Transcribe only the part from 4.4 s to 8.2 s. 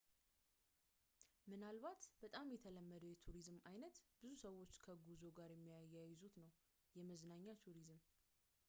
ሰዎች ከጉዞ ጋር የሚያያዙት ነው የመዝናኛ ቱሪዝም